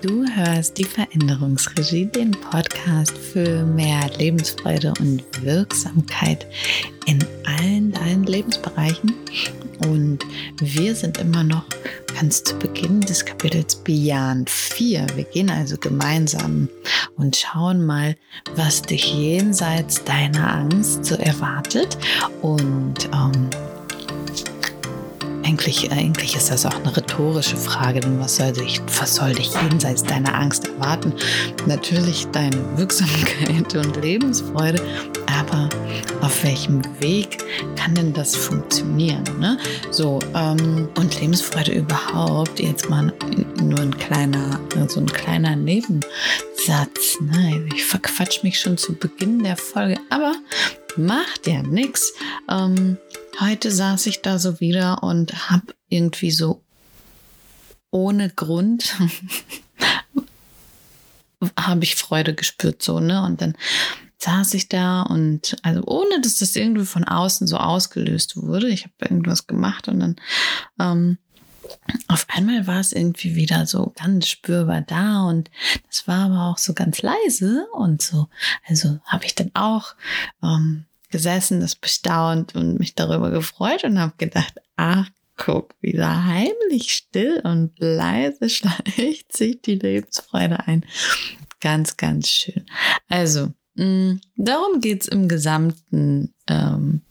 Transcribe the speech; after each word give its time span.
Du 0.00 0.24
hörst 0.26 0.78
die 0.78 0.84
Veränderungsregie, 0.84 2.06
den 2.06 2.30
Podcast 2.30 3.16
für 3.18 3.66
mehr 3.66 4.08
Lebensfreude 4.16 4.94
und 4.98 5.22
Wirksamkeit 5.42 6.46
in 7.04 7.18
allen 7.44 7.92
deinen 7.92 8.24
Lebensbereichen. 8.24 9.12
Und 9.86 10.20
wir 10.58 10.94
sind 10.94 11.18
immer 11.18 11.44
noch 11.44 11.64
ganz 12.18 12.42
zu 12.44 12.58
Beginn 12.58 13.02
des 13.02 13.26
Kapitels 13.26 13.76
Beyond 13.76 14.48
4. 14.48 15.06
Wir 15.16 15.24
gehen 15.24 15.50
also 15.50 15.76
gemeinsam 15.76 16.70
und 17.16 17.36
schauen 17.36 17.84
mal, 17.84 18.16
was 18.56 18.80
dich 18.80 19.12
jenseits 19.12 20.02
deiner 20.04 20.50
Angst 20.50 21.04
so 21.04 21.16
erwartet. 21.16 21.98
Und 22.40 23.04
ähm, 23.12 23.50
eigentlich, 25.44 25.92
eigentlich 25.92 26.36
ist 26.36 26.50
das 26.50 26.66
auch 26.66 26.74
eine 26.74 26.96
rhetorische 26.96 27.56
Frage, 27.56 28.00
denn 28.00 28.18
was 28.18 28.36
soll, 28.36 28.52
dich, 28.52 28.80
was 28.98 29.16
soll 29.16 29.34
dich 29.34 29.52
jenseits 29.54 30.02
deiner 30.02 30.34
Angst 30.34 30.66
erwarten? 30.66 31.12
Natürlich 31.66 32.26
deine 32.32 32.56
Wirksamkeit 32.76 33.74
und 33.76 34.02
Lebensfreude, 34.02 34.82
aber 35.38 35.68
auf 36.22 36.42
welchem 36.44 36.82
Weg 37.00 37.38
kann 37.76 37.94
denn 37.94 38.12
das 38.12 38.34
funktionieren? 38.34 39.24
Ne? 39.38 39.58
So, 39.90 40.18
ähm, 40.34 40.88
und 40.96 41.20
Lebensfreude 41.20 41.72
überhaupt, 41.72 42.58
jetzt 42.60 42.88
mal 42.88 43.12
nur 43.62 43.80
ein 43.80 43.96
kleiner, 43.96 44.58
so 44.88 45.00
ein 45.00 45.06
kleiner 45.06 45.56
Nebensatz. 45.56 47.18
Ne? 47.20 47.66
Ich 47.74 47.84
verquatsch 47.84 48.42
mich 48.42 48.58
schon 48.58 48.78
zu 48.78 48.94
Beginn 48.94 49.42
der 49.42 49.56
Folge, 49.56 49.98
aber 50.10 50.34
macht 50.96 51.46
ja 51.46 51.62
nichts. 51.62 52.14
Ähm, 52.48 52.98
heute 53.40 53.70
saß 53.70 54.06
ich 54.06 54.22
da 54.22 54.38
so 54.38 54.60
wieder 54.60 55.02
und 55.02 55.50
habe 55.50 55.74
irgendwie 55.88 56.30
so 56.30 56.62
ohne 57.90 58.30
Grund 58.30 58.94
habe 61.58 61.84
ich 61.84 61.96
Freude 61.96 62.34
gespürt 62.34 62.82
so 62.82 63.00
ne 63.00 63.22
und 63.22 63.40
dann 63.40 63.56
saß 64.18 64.54
ich 64.54 64.68
da 64.68 65.02
und 65.02 65.56
also 65.62 65.82
ohne 65.86 66.20
dass 66.22 66.36
das 66.36 66.56
irgendwie 66.56 66.86
von 66.86 67.04
außen 67.04 67.46
so 67.46 67.58
ausgelöst 67.58 68.36
wurde 68.36 68.68
ich 68.68 68.84
habe 68.84 68.94
irgendwas 69.00 69.46
gemacht 69.46 69.88
und 69.88 70.00
dann 70.00 70.16
ähm, 70.80 71.18
auf 72.08 72.26
einmal 72.28 72.66
war 72.66 72.80
es 72.80 72.92
irgendwie 72.92 73.34
wieder 73.34 73.66
so 73.66 73.92
ganz 73.96 74.28
spürbar 74.28 74.82
da 74.82 75.24
und 75.24 75.50
das 75.88 76.06
war 76.06 76.26
aber 76.26 76.50
auch 76.50 76.58
so 76.58 76.74
ganz 76.74 77.02
leise 77.02 77.66
und 77.72 78.02
so. 78.02 78.28
Also 78.66 79.00
habe 79.04 79.24
ich 79.24 79.34
dann 79.34 79.50
auch 79.54 79.94
ähm, 80.42 80.86
gesessen, 81.14 81.60
das 81.60 81.76
bestaunt 81.76 82.56
und 82.56 82.80
mich 82.80 82.96
darüber 82.96 83.30
gefreut 83.30 83.84
und 83.84 84.00
habe 84.00 84.14
gedacht, 84.18 84.60
ach, 84.74 85.08
guck, 85.36 85.76
wieder 85.80 86.24
heimlich 86.24 86.92
still 86.92 87.40
und 87.44 87.70
leise 87.78 88.48
schleicht 88.50 89.32
sich 89.32 89.62
die 89.62 89.76
Lebensfreude 89.76 90.66
ein. 90.66 90.84
Ganz, 91.60 91.96
ganz 91.96 92.28
schön. 92.28 92.66
Also, 93.08 93.52
mh, 93.76 93.84
mm, 93.84 94.20
darum 94.36 94.80
geht's 94.80 95.06
im 95.06 95.28
gesamten 95.28 96.34
ähm, 96.48 97.02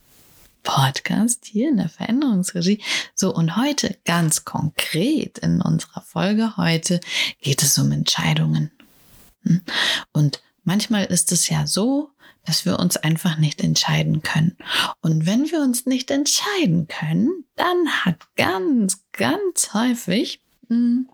Podcast 0.63 1.45
hier 1.45 1.69
in 1.69 1.77
der 1.77 1.87
Veränderungsregie. 1.87 2.81
So, 3.15 3.33
und 3.33 3.55
heute 3.55 3.97
ganz 4.03 4.43
konkret 4.43 5.37
in 5.37 5.61
unserer 5.61 6.01
Folge 6.01 6.57
heute 6.57 6.99
geht 7.39 7.63
es 7.63 7.77
um 7.77 7.89
Entscheidungen. 7.93 8.69
Hm? 9.43 9.61
Und 10.11 10.43
manchmal 10.65 11.05
ist 11.05 11.31
es 11.31 11.47
ja 11.47 11.65
so, 11.65 12.12
dass 12.45 12.65
wir 12.65 12.79
uns 12.79 12.97
einfach 12.97 13.37
nicht 13.37 13.61
entscheiden 13.61 14.21
können. 14.21 14.57
Und 15.01 15.25
wenn 15.25 15.49
wir 15.51 15.61
uns 15.61 15.85
nicht 15.85 16.11
entscheiden 16.11 16.87
können, 16.87 17.45
dann 17.55 17.87
hat 18.03 18.17
ganz, 18.35 19.03
ganz 19.11 19.73
häufig 19.73 20.41
hm, 20.67 21.09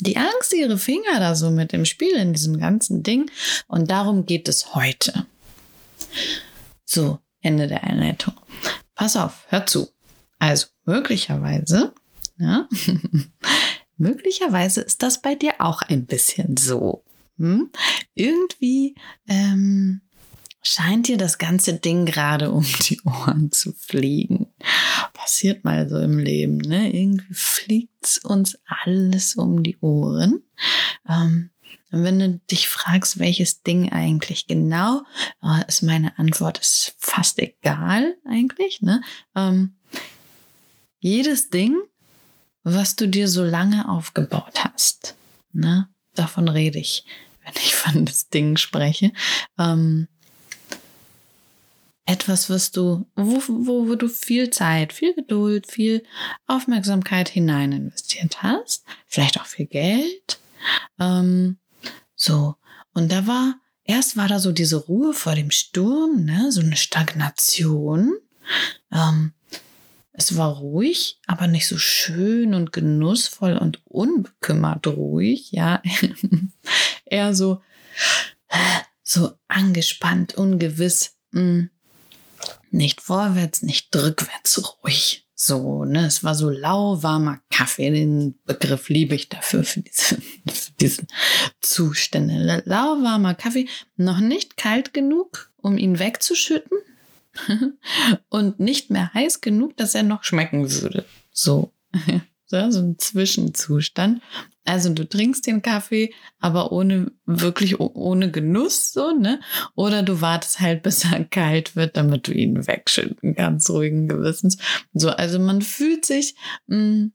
die 0.00 0.16
Angst 0.16 0.52
ihre 0.52 0.78
Finger 0.78 1.18
da 1.18 1.34
so 1.34 1.50
mit 1.50 1.72
dem 1.72 1.84
Spiel 1.84 2.14
in 2.16 2.32
diesem 2.32 2.58
ganzen 2.58 3.02
Ding. 3.02 3.30
Und 3.66 3.90
darum 3.90 4.26
geht 4.26 4.48
es 4.48 4.74
heute. 4.74 5.26
So, 6.84 7.18
Ende 7.40 7.66
der 7.66 7.84
Einleitung. 7.84 8.34
Pass 8.94 9.16
auf, 9.16 9.44
hör 9.48 9.66
zu. 9.66 9.88
Also 10.38 10.66
möglicherweise, 10.84 11.92
ja, 12.38 12.68
möglicherweise 13.96 14.82
ist 14.82 15.02
das 15.02 15.22
bei 15.22 15.34
dir 15.34 15.54
auch 15.58 15.82
ein 15.82 16.06
bisschen 16.06 16.56
so. 16.56 17.02
Hm? 17.38 17.70
Irgendwie 18.14 18.94
ähm, 19.28 20.00
scheint 20.66 21.08
dir 21.08 21.16
das 21.16 21.38
ganze 21.38 21.74
Ding 21.74 22.06
gerade 22.06 22.50
um 22.50 22.64
die 22.88 23.00
Ohren 23.02 23.52
zu 23.52 23.72
fliegen. 23.72 24.48
Passiert 25.12 25.64
mal 25.64 25.88
so 25.88 25.98
im 25.98 26.18
Leben, 26.18 26.58
ne? 26.58 26.92
Irgendwie 26.92 27.34
fliegt 27.34 28.20
uns 28.24 28.58
alles 28.66 29.36
um 29.36 29.62
die 29.62 29.76
Ohren. 29.80 30.42
Ähm, 31.08 31.50
und 31.92 32.02
wenn 32.02 32.18
du 32.18 32.40
dich 32.50 32.68
fragst, 32.68 33.18
welches 33.18 33.62
Ding 33.62 33.92
eigentlich 33.92 34.46
genau, 34.46 35.02
äh, 35.42 35.66
ist 35.68 35.82
meine 35.82 36.18
Antwort 36.18 36.58
ist 36.58 36.94
fast 36.98 37.38
egal 37.38 38.16
eigentlich. 38.28 38.82
Ne? 38.82 39.02
Ähm, 39.34 39.76
jedes 40.98 41.48
Ding, 41.48 41.76
was 42.64 42.96
du 42.96 43.06
dir 43.06 43.28
so 43.28 43.44
lange 43.44 43.88
aufgebaut 43.88 44.64
hast, 44.64 45.14
ne? 45.52 45.88
davon 46.14 46.48
rede 46.48 46.78
ich, 46.78 47.04
wenn 47.44 47.54
ich 47.54 47.74
von 47.74 48.04
das 48.04 48.28
Ding 48.28 48.56
spreche. 48.56 49.12
Ähm, 49.58 50.08
etwas, 52.06 52.48
was 52.48 52.70
du, 52.70 53.04
wo, 53.16 53.42
wo, 53.48 53.88
wo 53.88 53.94
du 53.96 54.08
viel 54.08 54.50
Zeit, 54.50 54.92
viel 54.92 55.14
Geduld, 55.14 55.66
viel 55.70 56.04
Aufmerksamkeit 56.46 57.28
hinein 57.28 57.72
investiert 57.72 58.42
hast, 58.42 58.84
vielleicht 59.06 59.40
auch 59.40 59.46
viel 59.46 59.66
Geld. 59.66 60.38
Ähm, 61.00 61.58
so. 62.14 62.54
Und 62.94 63.10
da 63.10 63.26
war, 63.26 63.56
erst 63.84 64.16
war 64.16 64.28
da 64.28 64.38
so 64.38 64.52
diese 64.52 64.76
Ruhe 64.76 65.12
vor 65.12 65.34
dem 65.34 65.50
Sturm, 65.50 66.24
ne, 66.24 66.50
so 66.52 66.60
eine 66.60 66.76
Stagnation. 66.76 68.16
Ähm, 68.92 69.32
es 70.12 70.36
war 70.36 70.56
ruhig, 70.56 71.18
aber 71.26 71.48
nicht 71.48 71.66
so 71.66 71.76
schön 71.76 72.54
und 72.54 72.72
genussvoll 72.72 73.58
und 73.58 73.80
unbekümmert 73.84 74.86
ruhig, 74.86 75.50
ja. 75.50 75.82
Eher 77.04 77.34
so, 77.34 77.60
so 79.02 79.32
angespannt, 79.48 80.36
ungewiss. 80.36 81.16
Mh. 81.32 81.68
Nicht 82.76 83.00
vorwärts, 83.00 83.62
nicht 83.62 83.96
rückwärts 83.96 84.62
ruhig. 84.82 85.26
So, 85.34 85.86
ne, 85.86 86.04
es 86.04 86.24
war 86.24 86.34
so 86.34 86.50
lauwarmer 86.50 87.40
Kaffee. 87.50 87.90
Den 87.90 88.38
Begriff 88.44 88.90
liebe 88.90 89.14
ich 89.14 89.30
dafür, 89.30 89.64
für 89.64 89.80
diese, 89.80 90.16
für 90.46 90.72
diese 90.78 91.06
Zustände. 91.62 92.62
Lauwarmer 92.66 93.34
Kaffee, 93.34 93.66
noch 93.96 94.20
nicht 94.20 94.58
kalt 94.58 94.92
genug, 94.92 95.50
um 95.56 95.78
ihn 95.78 95.98
wegzuschütten. 95.98 96.78
und 98.28 98.60
nicht 98.60 98.90
mehr 98.90 99.12
heiß 99.14 99.40
genug, 99.40 99.76
dass 99.78 99.94
er 99.94 100.02
noch 100.02 100.24
schmecken 100.24 100.70
würde. 100.70 101.06
So. 101.32 101.72
so, 102.46 102.56
ein 102.56 102.98
Zwischenzustand. 102.98 104.22
Also 104.64 104.92
du 104.92 105.08
trinkst 105.08 105.46
den 105.46 105.62
Kaffee, 105.62 106.12
aber 106.40 106.72
ohne 106.72 107.12
wirklich 107.24 107.78
ohne 107.80 108.30
Genuss 108.30 108.92
so, 108.92 109.12
ne? 109.12 109.40
Oder 109.74 110.02
du 110.02 110.20
wartest 110.20 110.60
halt, 110.60 110.82
bis 110.84 111.04
er 111.04 111.24
kalt 111.24 111.76
wird, 111.76 111.96
damit 111.96 112.28
du 112.28 112.32
ihn 112.32 112.66
wegschütten 112.66 113.34
kannst, 113.34 113.70
ruhigen 113.70 114.08
Gewissens. 114.08 114.58
So, 114.92 115.10
also 115.10 115.38
man 115.38 115.62
fühlt 115.62 116.04
sich, 116.04 116.34
mh, 116.66 116.76
mm, 116.76 117.12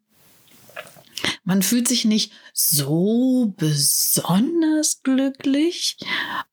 man 1.43 1.61
fühlt 1.61 1.87
sich 1.87 2.05
nicht 2.05 2.31
so 2.51 3.53
besonders 3.57 5.03
glücklich. 5.03 5.97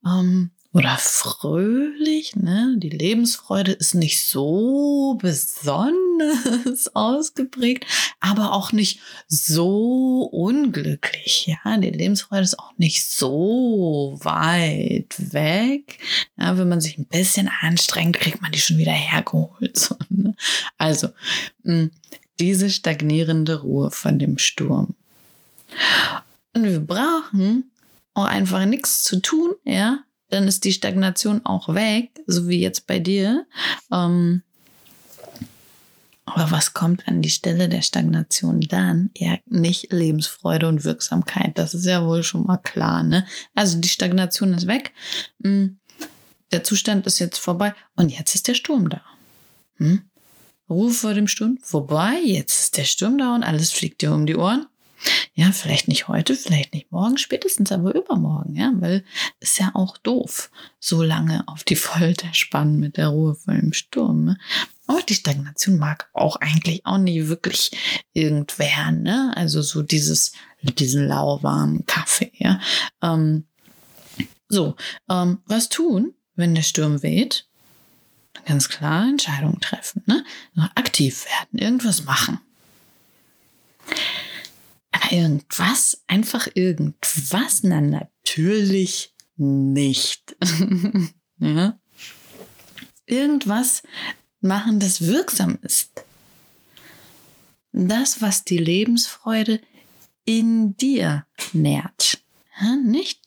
Ähm, 0.05 0.51
oder 0.73 0.99
fröhlich, 0.99 2.37
ne? 2.37 2.75
Die 2.77 2.91
Lebensfreude 2.91 3.73
ist 3.73 3.95
nicht 3.95 4.27
so 4.27 5.17
besonders 5.21 6.08
ausgeprägt, 6.95 7.87
aber 8.21 8.53
auch 8.53 8.73
nicht 8.73 9.01
so 9.27 10.23
unglücklich, 10.33 11.47
ja? 11.47 11.77
Die 11.79 11.91
Lebensfreude 11.91 12.43
ist 12.43 12.59
auch 12.59 12.73
nicht 12.77 13.05
so 13.05 14.19
weit 14.23 15.15
weg. 15.33 15.99
Ja, 16.37 16.59
wenn 16.59 16.69
man 16.69 16.81
sich 16.81 16.99
ein 16.99 17.07
bisschen 17.07 17.51
anstrengt, 17.61 18.19
kriegt 18.19 18.43
man 18.43 18.53
die 18.53 18.61
schon 18.61 18.79
wieder 18.79 18.93
hergeholt. 18.93 19.95
Ne? 20.11 20.35
Also, 20.79 21.09
mh, 21.63 21.91
diese 22.41 22.71
stagnierende 22.71 23.61
Ruhe 23.61 23.91
von 23.91 24.19
dem 24.19 24.39
Sturm. 24.39 24.95
Und 26.55 26.65
wir 26.65 26.81
brauchen 26.81 27.71
auch 28.15 28.25
einfach 28.25 28.65
nichts 28.65 29.05
zu 29.05 29.21
tun, 29.21 29.55
ja, 29.65 30.01
dann 30.31 30.47
ist 30.47 30.65
die 30.65 30.73
Stagnation 30.73 31.45
auch 31.45 31.75
weg, 31.75 32.11
so 32.27 32.49
wie 32.49 32.61
jetzt 32.61 32.87
bei 32.87 32.99
dir. 32.99 33.47
Ähm, 33.93 34.43
aber 36.35 36.51
was 36.51 36.75
kommt 36.75 37.07
an 37.09 37.23
die 37.23 37.31
Stelle 37.31 37.69
der 37.69 37.83
Stagnation 37.83 38.61
dann? 38.61 39.11
Ja, 39.17 39.39
nicht 39.47 39.93
Lebensfreude 39.93 40.69
und 40.69 40.85
Wirksamkeit. 40.85 41.59
Das 41.59 41.75
ist 41.75 41.87
ja 41.87 42.05
wohl 42.07 42.23
schon 42.23 42.45
mal 42.47 42.59
klar, 42.59 43.03
ne? 43.03 43.27
Also 43.55 43.79
die 43.79 43.89
Stagnation 43.89 44.55
ist 44.55 44.67
weg. 44.67 44.93
Hm, 45.43 45.79
der 46.53 46.65
Zustand 46.65 47.07
ist 47.07 47.19
jetzt 47.19 47.39
vorbei 47.39 47.75
und 47.97 48.11
jetzt 48.11 48.35
ist 48.35 48.49
der 48.49 48.55
Sturm 48.55 48.89
da. 48.89 49.03
Hm? 49.77 50.03
Ruhe 50.71 50.91
vor 50.91 51.15
dem 51.15 51.29
Sturm 51.29 51.59
vorbei. 51.63 52.21
Jetzt 52.25 52.61
ist 52.61 52.77
der 52.77 52.85
Sturm 52.85 53.19
da 53.19 53.35
und 53.35 53.43
alles 53.43 53.71
fliegt 53.71 54.03
dir 54.03 54.13
um 54.13 54.27
die 54.27 54.37
Ohren. 54.37 54.67
Ja, 55.35 55.53
vielleicht 55.53 55.87
nicht 55.87 56.09
heute, 56.09 56.35
vielleicht 56.35 56.75
nicht 56.75 56.91
morgen, 56.91 57.19
spätestens 57.19 57.71
aber 57.71 57.95
übermorgen, 57.95 58.57
ja, 58.57 58.73
weil 58.75 59.05
ist 59.39 59.59
ja 59.61 59.71
auch 59.75 59.97
doof, 59.97 60.51
so 60.81 61.05
lange 61.05 61.47
auf 61.47 61.63
die 61.63 61.77
Folter 61.77 62.35
spannen 62.35 62.81
mit 62.81 62.97
der 62.97 63.09
Ruhe 63.09 63.37
vor 63.37 63.55
dem 63.55 63.73
Sturm. 63.73 64.25
Ne? 64.25 64.39
Aber 64.89 65.03
die 65.03 65.15
Stagnation 65.15 65.79
mag 65.79 66.09
auch 66.15 66.37
eigentlich 66.37 66.85
auch 66.87 66.97
nicht 66.97 67.29
wirklich 67.29 67.71
irgendwer, 68.15 68.91
ne? 68.91 69.33
Also 69.37 69.61
so 69.61 69.83
dieses, 69.83 70.33
diesen 70.63 71.07
lauwarmen 71.07 71.85
Kaffee, 71.85 72.33
ja. 72.39 72.59
Ähm, 73.03 73.45
so, 74.49 74.77
ähm, 75.11 75.43
was 75.45 75.69
tun, 75.69 76.15
wenn 76.37 76.55
der 76.55 76.63
Sturm 76.63 77.03
weht? 77.03 77.47
Ganz 78.47 78.71
klar 78.71 79.07
Entscheidungen 79.07 79.61
treffen, 79.61 80.03
ne? 80.07 80.25
Aktiv 80.75 81.27
werden, 81.27 81.59
irgendwas 81.59 82.05
machen. 82.05 82.41
Aber 84.91 85.13
irgendwas, 85.13 86.03
einfach 86.07 86.49
irgendwas, 86.55 87.63
na 87.63 87.83
natürlich 87.83 89.15
nicht. 89.37 90.35
ja? 91.41 91.79
Irgendwas 93.05 93.83
machen, 94.41 94.81
das 94.81 95.07
wirksam 95.07 95.59
ist. 95.63 95.91
Das, 97.73 98.23
was 98.23 98.45
die 98.45 98.59
Lebensfreude 98.59 99.61
in 100.25 100.77
dir 100.77 101.27
nährt. 101.53 102.19
Nicht 102.85 103.21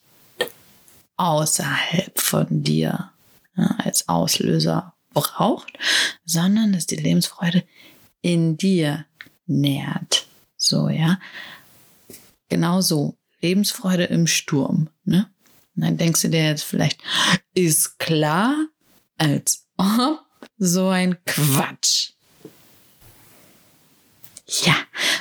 außerhalb 1.17 2.19
von 2.19 2.63
dir 2.63 3.11
als 3.55 4.09
Auslöser 4.09 4.93
braucht, 5.13 5.77
sondern 6.25 6.73
dass 6.73 6.87
die 6.87 6.95
Lebensfreude 6.95 7.63
in 8.21 8.57
dir 8.57 9.05
nährt. 9.45 10.27
So, 10.57 10.89
ja. 10.89 11.19
Genauso. 12.49 13.17
Lebensfreude 13.41 14.03
im 14.03 14.27
Sturm. 14.27 14.89
Ne? 15.03 15.27
Und 15.75 15.83
dann 15.83 15.97
denkst 15.97 16.21
du 16.21 16.29
dir 16.29 16.45
jetzt 16.45 16.63
vielleicht, 16.63 17.01
ist 17.55 17.97
klar, 17.97 18.55
als 19.17 19.67
ob 19.77 20.19
so 20.57 20.89
ein 20.89 21.17
Quatsch. 21.25 22.11
Ja, 24.47 24.75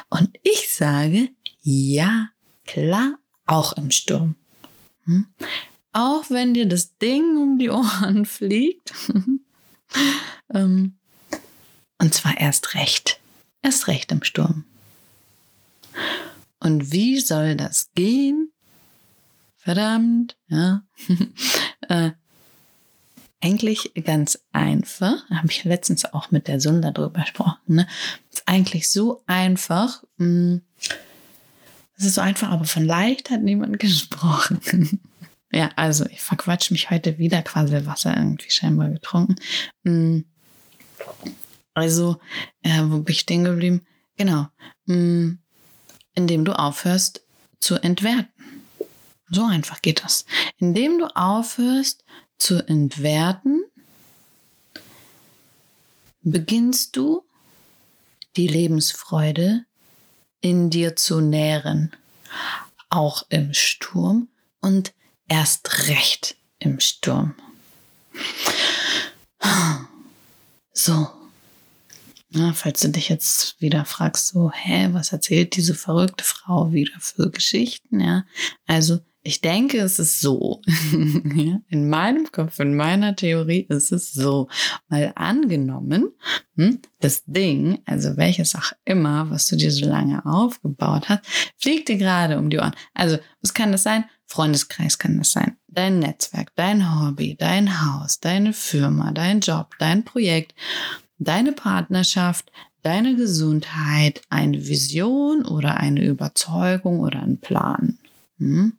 und 0.08 0.36
ich 0.42 0.72
sage, 0.72 1.30
ja, 1.62 2.28
klar, 2.66 3.18
auch 3.46 3.74
im 3.74 3.90
Sturm. 3.90 4.34
Hm? 5.04 5.26
Auch 5.92 6.30
wenn 6.30 6.54
dir 6.54 6.66
das 6.66 6.96
Ding 6.98 7.36
um 7.36 7.58
die 7.58 7.70
Ohren 7.70 8.26
fliegt. 8.26 8.92
ähm, 10.54 10.96
und 11.98 12.14
zwar 12.14 12.38
erst 12.38 12.74
recht. 12.74 13.20
Erst 13.62 13.88
recht 13.88 14.10
im 14.10 14.22
Sturm. 14.22 14.64
Und 16.60 16.92
wie 16.92 17.20
soll 17.20 17.56
das 17.56 17.90
gehen? 17.94 18.52
Verdammt, 19.56 20.36
ja. 20.48 20.82
äh, 21.88 22.12
eigentlich 23.40 23.92
ganz 24.04 24.38
einfach. 24.52 25.28
Habe 25.30 25.48
ich 25.48 25.64
letztens 25.64 26.04
auch 26.04 26.30
mit 26.30 26.48
der 26.48 26.60
Sunda 26.60 26.90
drüber 26.90 27.20
gesprochen. 27.20 27.58
Ne? 27.66 27.86
Ist 28.30 28.42
eigentlich 28.46 28.90
so 28.90 29.22
einfach. 29.26 30.02
Hm, 30.18 30.62
es 31.96 32.04
ist 32.04 32.14
so 32.14 32.20
einfach, 32.20 32.50
aber 32.50 32.64
von 32.64 32.84
leicht 32.84 33.30
hat 33.30 33.42
niemand 33.42 33.78
gesprochen. 33.78 35.00
ja, 35.52 35.70
also 35.76 36.06
ich 36.06 36.20
verquatsch 36.20 36.70
mich 36.70 36.90
heute 36.90 37.18
wieder, 37.18 37.42
quasi 37.42 37.84
Wasser 37.86 38.16
irgendwie 38.16 38.50
scheinbar 38.50 38.90
getrunken. 38.90 39.36
Hm, 39.84 40.24
also, 41.74 42.20
äh, 42.62 42.82
wo 42.82 42.98
bin 42.98 43.14
ich 43.14 43.20
stehen 43.20 43.44
geblieben? 43.44 43.86
Genau. 44.16 44.48
Hm, 44.86 45.38
indem 46.14 46.44
du 46.44 46.58
aufhörst 46.58 47.22
zu 47.58 47.76
entwerten. 47.76 48.28
So 49.30 49.44
einfach 49.44 49.80
geht 49.80 50.02
das. 50.02 50.26
Indem 50.58 50.98
du 50.98 51.06
aufhörst 51.14 52.04
zu 52.40 52.66
entwerten, 52.66 53.62
beginnst 56.22 56.96
du 56.96 57.24
die 58.36 58.48
Lebensfreude 58.48 59.64
in 60.40 60.70
dir 60.70 60.96
zu 60.96 61.20
nähren, 61.20 61.92
auch 62.88 63.24
im 63.28 63.54
Sturm 63.54 64.28
und 64.60 64.92
erst 65.28 65.88
recht 65.88 66.36
im 66.58 66.80
Sturm. 66.80 67.34
So, 70.72 71.08
na, 72.30 72.52
falls 72.54 72.80
du 72.80 72.88
dich 72.88 73.08
jetzt 73.08 73.60
wieder 73.60 73.84
fragst, 73.84 74.28
so, 74.28 74.50
hä, 74.50 74.88
was 74.92 75.12
erzählt 75.12 75.56
diese 75.56 75.74
verrückte 75.74 76.24
Frau 76.24 76.72
wieder 76.72 76.98
für 77.00 77.30
Geschichten, 77.30 78.00
ja? 78.00 78.24
Also, 78.66 79.00
ich 79.22 79.42
denke, 79.42 79.78
es 79.78 79.98
ist 79.98 80.20
so. 80.20 80.62
in 80.92 81.88
meinem 81.88 82.30
Kopf, 82.32 82.58
in 82.58 82.74
meiner 82.74 83.14
Theorie 83.14 83.66
ist 83.68 83.92
es 83.92 84.12
so. 84.12 84.48
Mal 84.88 85.12
angenommen, 85.14 86.12
hm, 86.56 86.80
das 87.00 87.24
Ding, 87.26 87.80
also 87.84 88.16
welches 88.16 88.54
auch 88.54 88.72
immer, 88.84 89.30
was 89.30 89.46
du 89.46 89.56
dir 89.56 89.70
so 89.70 89.86
lange 89.86 90.24
aufgebaut 90.24 91.08
hast, 91.08 91.24
fliegt 91.58 91.88
dir 91.88 91.98
gerade 91.98 92.38
um 92.38 92.48
die 92.48 92.58
Ohren. 92.58 92.74
Also, 92.94 93.18
was 93.42 93.52
kann 93.52 93.72
das 93.72 93.82
sein? 93.82 94.04
Freundeskreis 94.26 94.98
kann 94.98 95.18
das 95.18 95.32
sein. 95.32 95.56
Dein 95.68 95.98
Netzwerk, 95.98 96.52
dein 96.54 97.00
Hobby, 97.00 97.36
dein 97.38 97.84
Haus, 97.84 98.20
deine 98.20 98.52
Firma, 98.52 99.12
dein 99.12 99.40
Job, 99.40 99.74
dein 99.78 100.04
Projekt, 100.04 100.54
deine 101.18 101.52
Partnerschaft, 101.52 102.50
deine 102.82 103.16
Gesundheit, 103.16 104.22
eine 104.30 104.66
Vision 104.66 105.44
oder 105.44 105.76
eine 105.76 106.02
Überzeugung 106.04 107.00
oder 107.00 107.22
ein 107.22 107.38
Plan. 107.38 107.98
Hm? 108.38 108.78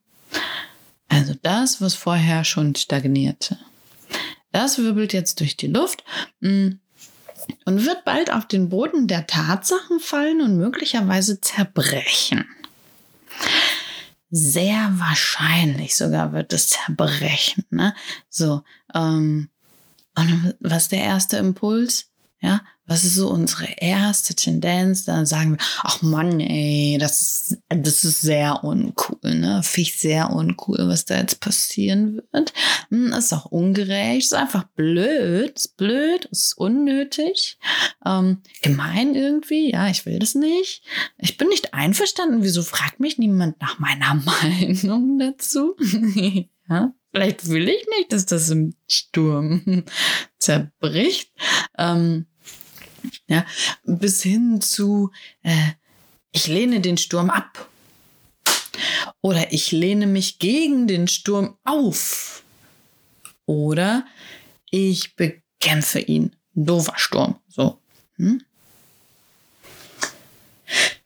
Also 1.21 1.35
das, 1.39 1.81
was 1.81 1.94
vorher 1.94 2.44
schon 2.44 2.73
stagnierte. 2.73 3.59
Das 4.51 4.79
wirbelt 4.79 5.13
jetzt 5.13 5.39
durch 5.39 5.56
die 5.56 5.68
Luft 5.68 6.03
mm, 6.39 6.69
und 7.65 7.85
wird 7.85 8.06
bald 8.06 8.33
auf 8.33 8.47
den 8.47 8.69
Boden 8.69 9.07
der 9.07 9.27
Tatsachen 9.27 10.00
fallen 10.00 10.41
und 10.41 10.57
möglicherweise 10.57 11.39
zerbrechen. 11.39 12.50
Sehr 14.31 14.94
wahrscheinlich 14.94 15.95
sogar 15.95 16.33
wird 16.33 16.53
es 16.53 16.69
zerbrechen. 16.69 17.65
Ne? 17.69 17.94
So, 18.27 18.63
ähm, 18.95 19.50
und 20.15 20.56
was 20.59 20.83
ist 20.83 20.91
der 20.91 21.03
erste 21.03 21.38
Impuls? 21.38 22.09
Ja, 22.41 22.62
was 22.86 23.06
ist 23.06 23.16
so 23.16 23.30
unsere 23.30 23.68
erste 23.78 24.36
Tendenz? 24.36 25.06
Da 25.06 25.25
sagen 25.25 25.51
wir, 25.51 25.57
ach 25.83 26.01
Mann, 26.01 26.40
ey, 26.40 26.97
das 27.00 27.21
ist, 27.21 27.57
das 27.69 28.04
ist 28.04 28.21
sehr 28.21 28.64
uncool, 28.64 29.35
ne? 29.35 29.61
Finde 29.64 29.90
ich 29.90 30.00
sehr 30.00 30.31
uncool, 30.31 30.90
was 30.90 31.06
da 31.06 31.18
jetzt 31.18 31.40
passieren 31.40 32.21
wird. 32.31 32.54
Hm, 32.90 33.14
ist 33.14 33.33
auch 33.33 33.45
ungerecht, 33.45 34.26
ist 34.26 34.33
einfach 34.33 34.64
blöd, 34.76 35.52
ist 35.56 35.78
blöd, 35.78 36.26
ist 36.26 36.57
unnötig, 36.57 37.59
ähm, 38.06 38.42
gemein 38.61 39.16
irgendwie, 39.16 39.71
ja, 39.71 39.88
ich 39.90 40.06
will 40.06 40.19
das 40.19 40.35
nicht. 40.35 40.83
Ich 41.18 41.38
bin 41.38 41.47
nicht 41.50 41.73
einverstanden, 41.73 42.44
wieso 42.44 42.64
fragt 42.64 43.00
mich 43.00 43.18
niemand 43.18 43.61
nach 43.61 43.80
meiner 43.80 44.16
Meinung 44.26 45.19
dazu? 45.19 45.76
ja, 46.69 46.94
vielleicht 47.11 47.47
will 47.47 47.69
ich 47.69 47.85
nicht, 47.97 48.11
dass 48.11 48.26
das 48.26 48.50
im 48.50 48.73
Sturm 48.88 49.85
zerbricht. 50.40 51.31
Ähm, 51.78 52.26
ja, 53.28 53.46
bis 53.84 54.22
hin 54.24 54.62
zu, 54.62 55.12
äh, 55.44 55.72
ich 56.31 56.48
lehne 56.48 56.81
den 56.81 56.98
Sturm 56.98 57.30
ab. 57.30 57.68
Oder 59.22 59.52
ich 59.54 59.72
lehne 59.72 60.08
mich 60.08 60.40
gegen 60.40 60.88
den 60.88 61.08
Sturm 61.08 61.58
auf. 61.64 62.44
Oder 63.46 64.06
ich 64.70 65.16
bekämpfe 65.16 66.00
ihn. 66.00 66.36
Doofer 66.54 66.98
Sturm. 66.98 67.40
So. 67.48 67.80
Hm? 68.16 68.44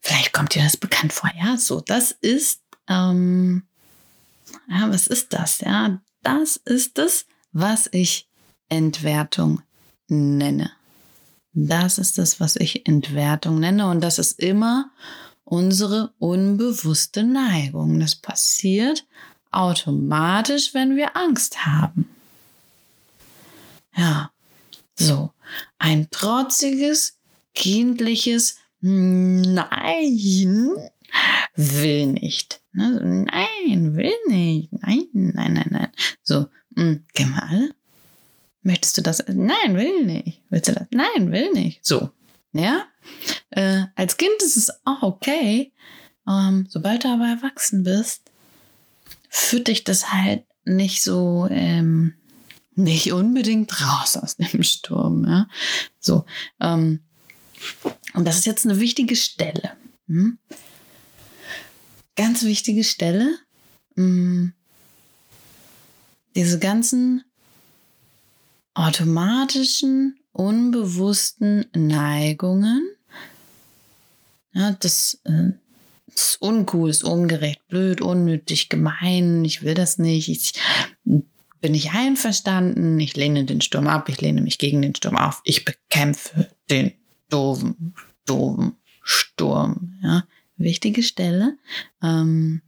Vielleicht 0.02 0.34
kommt 0.34 0.54
dir 0.56 0.64
das 0.64 0.78
bekannt 0.78 1.14
vor. 1.14 1.32
Ja, 1.36 1.58
so. 1.58 1.82
Das 1.82 2.12
ist, 2.12 2.62
ähm, 2.88 3.64
ja, 4.70 4.90
was 4.90 5.08
ist 5.08 5.34
das? 5.34 5.62
Ja, 5.62 6.00
das 6.22 6.58
ist 6.58 7.00
es, 7.00 7.26
was 7.52 7.90
ich 7.92 8.28
Entwertung 8.70 9.62
nenne. 10.08 10.72
Das 11.56 11.98
ist 11.98 12.18
das, 12.18 12.42
was 12.42 12.58
ich 12.58 12.86
Entwertung 12.86 13.60
nenne. 13.60 13.88
Und 13.88 14.02
das 14.02 14.20
ist 14.20 14.40
immer 14.40 14.92
unsere 15.46 16.14
unbewusste 16.20 17.24
Neigung. 17.24 18.00
Das 18.00 18.16
passiert 18.16 19.06
automatisch, 19.52 20.74
wenn 20.74 20.98
wir 20.98 21.16
Angst 21.16 21.66
haben. 21.66 22.10
Ja, 23.96 24.32
so. 25.00 25.32
Ein 25.80 26.10
trotziges, 26.12 27.18
kindliches 27.54 28.58
Nein 28.82 29.70
will 31.56 32.08
nicht. 32.08 32.62
Ne, 32.74 33.26
nein, 33.32 33.96
will 33.96 34.14
nicht. 34.28 34.74
Nein, 34.74 35.08
nein, 35.14 35.54
nein, 35.54 35.68
nein. 35.70 35.88
So, 36.22 36.48
mh, 36.76 36.98
geh 37.14 37.26
mal 37.26 37.72
Möchtest 38.66 38.98
du 38.98 39.04
das? 39.04 39.24
Nein, 39.28 39.76
will 39.76 40.06
nicht. 40.06 40.42
Willst 40.50 40.70
du 40.70 40.74
das? 40.74 40.88
Nein, 40.90 41.32
will 41.32 41.52
nicht. 41.52 41.86
So. 41.86 42.10
Ja. 42.52 42.88
Äh, 43.52 43.84
als 43.96 44.18
Kind 44.18 44.42
ist 44.42 44.58
es 44.58 44.72
auch 44.86 45.04
okay, 45.04 45.72
ähm, 46.28 46.66
sobald 46.68 47.04
du 47.04 47.10
aber 47.10 47.28
erwachsen 47.28 47.84
bist, 47.84 48.32
führt 49.30 49.68
dich 49.68 49.84
das 49.84 50.12
halt 50.12 50.46
nicht 50.64 51.04
so, 51.04 51.48
ähm, 51.52 52.16
nicht 52.74 53.14
unbedingt 53.14 53.80
raus 53.82 54.18
aus 54.18 54.38
dem 54.38 54.64
Sturm. 54.64 55.28
Ja? 55.28 55.48
So, 56.00 56.26
ähm, 56.60 57.02
und 58.16 58.26
das 58.26 58.38
ist 58.38 58.48
jetzt 58.48 58.66
eine 58.66 58.80
wichtige 58.80 59.16
Stelle. 59.16 59.74
Hm? 60.08 60.40
Ganz 62.16 62.42
wichtige 62.42 62.84
Stelle. 62.84 63.38
Hm. 63.96 64.54
Diese 66.34 66.58
ganzen 66.58 67.24
automatischen, 68.76 70.20
unbewussten 70.32 71.66
Neigungen. 71.74 72.88
Ja, 74.54 74.74
das, 74.80 75.20
äh, 75.24 75.54
das 76.08 76.30
ist 76.30 76.42
uncool, 76.42 76.90
ist 76.90 77.04
ungerecht, 77.04 77.68
blöd, 77.68 78.02
unnötig, 78.02 78.70
gemein, 78.70 79.44
ich 79.44 79.64
will 79.64 79.74
das 79.74 79.98
nicht, 79.98 80.30
ich 80.30 80.54
bin 81.04 81.72
nicht 81.72 81.94
einverstanden, 81.94 83.00
ich 83.00 83.16
lehne 83.16 83.46
den 83.46 83.62
Sturm 83.62 83.88
ab, 83.88 84.08
ich 84.08 84.22
lehne 84.22 84.42
mich 84.42 84.58
gegen 84.58 84.82
den 84.82 84.96
Sturm 84.96 85.18
auf, 85.18 85.42
ich 85.44 85.66
bekämpfe 85.66 86.50
den 86.70 86.94
doofen, 87.30 87.96
doofen 88.26 88.76
Sturm. 89.02 90.00
Ja, 90.04 90.26
wichtige 90.58 91.04
Stelle. 91.04 91.58
Ähm 92.02 92.62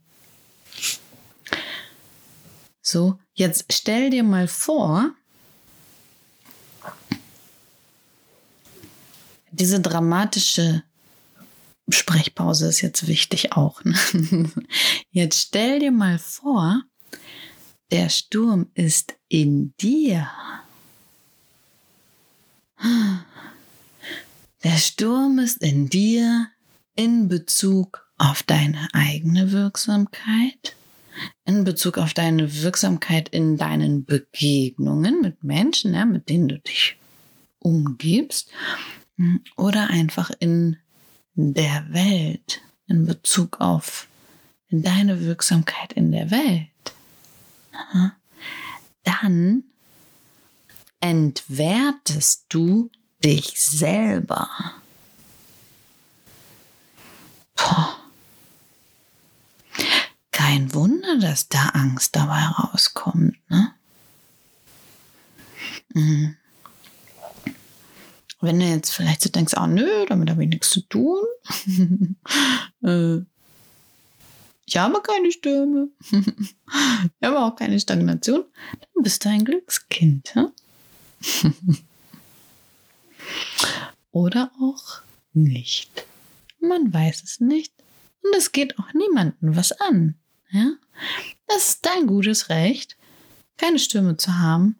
so, 2.81 3.19
jetzt 3.33 3.65
stell 3.71 4.09
dir 4.09 4.23
mal 4.23 4.47
vor, 4.47 5.13
diese 9.51 9.79
dramatische 9.79 10.83
Sprechpause 11.89 12.67
ist 12.67 12.81
jetzt 12.81 13.07
wichtig 13.07 13.53
auch. 13.53 13.83
Ne? 13.83 13.95
Jetzt 15.11 15.47
stell 15.47 15.79
dir 15.79 15.91
mal 15.91 16.19
vor, 16.19 16.83
der 17.91 18.09
Sturm 18.09 18.69
ist 18.73 19.15
in 19.29 19.73
dir. 19.79 20.29
Der 24.63 24.77
Sturm 24.77 25.39
ist 25.39 25.63
in 25.63 25.89
dir 25.89 26.49
in 26.95 27.29
Bezug 27.29 28.05
auf 28.17 28.43
deine 28.43 28.89
eigene 28.93 29.51
Wirksamkeit, 29.51 30.75
in 31.45 31.63
Bezug 31.63 31.97
auf 31.97 32.13
deine 32.13 32.61
Wirksamkeit 32.61 33.29
in 33.29 33.57
deinen 33.57 34.03
Begegnungen 34.03 35.21
mit 35.21 35.43
Menschen, 35.43 35.91
mit 36.11 36.27
denen 36.27 36.49
du 36.49 36.59
dich 36.59 36.97
umgibst, 37.59 38.51
oder 39.55 39.89
einfach 39.89 40.31
in 40.39 40.77
der 41.33 41.85
Welt, 41.89 42.61
in 42.87 43.05
Bezug 43.05 43.59
auf 43.59 44.07
deine 44.69 45.21
Wirksamkeit 45.21 45.93
in 45.93 46.11
der 46.11 46.31
Welt, 46.31 46.69
dann 49.03 49.63
entwertest 50.99 52.45
du 52.49 52.89
dich 53.23 53.59
selber. 53.59 54.49
Puh. 57.55 57.85
Kein 60.31 60.73
Wunder, 60.73 61.17
dass 61.19 61.49
da 61.49 61.69
Angst 61.69 62.15
dabei 62.15 62.45
rauskommt, 62.45 63.37
ne? 63.49 63.73
Mhm. 65.93 66.37
Wenn 68.39 68.59
du 68.59 68.65
jetzt 68.65 68.91
vielleicht 68.91 69.21
so 69.21 69.29
denkst, 69.29 69.53
oh 69.57 69.65
nö, 69.65 70.05
damit 70.07 70.29
habe 70.29 70.43
ich 70.43 70.49
nichts 70.49 70.69
zu 70.69 70.81
tun. 70.81 71.23
äh, 72.83 73.21
ich 74.67 74.77
habe 74.77 75.01
keine 75.01 75.31
Stürme. 75.31 75.89
ich 76.11 77.23
habe 77.23 77.39
auch 77.39 77.55
keine 77.55 77.79
Stagnation. 77.79 78.43
Dann 78.93 79.03
bist 79.03 79.23
du 79.23 79.29
ein 79.29 79.45
Glückskind. 79.45 80.33
Ja? 80.35 80.51
Oder 84.11 84.51
auch 84.61 85.01
nicht. 85.33 86.05
Man 86.59 86.93
weiß 86.93 87.23
es 87.23 87.39
nicht. 87.39 87.73
Und 88.23 88.35
es 88.35 88.51
geht 88.51 88.77
auch 88.77 88.93
niemandem 88.93 89.55
was 89.55 89.71
an. 89.71 90.15
Ja? 90.51 90.73
Das 91.47 91.69
ist 91.69 91.85
dein 91.85 92.05
gutes 92.05 92.49
Recht, 92.49 92.97
keine 93.57 93.79
Stürme 93.79 94.17
zu 94.17 94.37
haben 94.37 94.77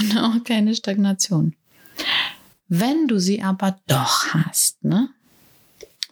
und 0.00 0.16
auch 0.18 0.42
keine 0.42 0.74
Stagnation. 0.74 1.54
Wenn 2.68 3.08
du 3.08 3.18
sie 3.18 3.42
aber 3.42 3.78
doch 3.86 4.34
hast, 4.34 4.84
ne? 4.84 5.10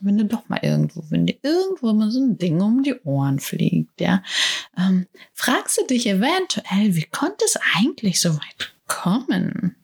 Wenn 0.01 0.19
du 0.19 0.25
doch 0.25 0.49
mal 0.49 0.59
irgendwo, 0.63 1.05
wenn 1.11 1.27
dir 1.27 1.37
irgendwo 1.43 1.93
mal 1.93 2.11
so 2.11 2.21
ein 2.21 2.37
Ding 2.37 2.61
um 2.61 2.83
die 2.83 2.99
Ohren 3.05 3.39
fliegt, 3.39 4.01
ja, 4.01 4.23
ähm, 4.77 5.07
fragst 5.33 5.79
du 5.79 5.87
dich 5.87 6.09
eventuell, 6.09 6.97
wie 6.97 7.05
konnte 7.05 7.45
es 7.45 7.57
eigentlich 7.77 8.21
so 8.21 8.35
weit 8.35 8.73
kommen? 8.89 9.77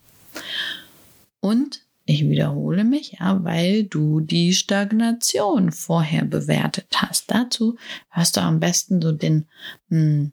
Und 1.41 1.83
ich 2.05 2.29
wiederhole 2.29 2.85
mich, 2.85 3.19
ja, 3.21 3.45
weil 3.45 3.85
du 3.85 4.21
die 4.21 4.55
Stagnation 4.55 5.73
vorher 5.73 6.25
bewertet 6.25 6.87
hast. 6.97 7.31
Dazu 7.31 7.77
hörst 8.09 8.37
du 8.37 8.41
am 8.41 8.61
besten 8.61 9.03
so 9.03 9.13
den, 9.13 9.47
mh, 9.91 9.99
hm, 9.99 10.33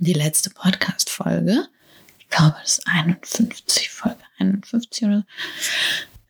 die 0.00 0.14
letzte 0.14 0.50
Podcast-Folge. 0.50 1.68
Ich 2.28 2.36
glaube, 2.36 2.56
das 2.60 2.78
ist 2.78 2.86
51, 2.86 3.90
Folge 3.90 4.20
51 4.38 5.04
oder 5.04 5.18
so. 5.18 5.24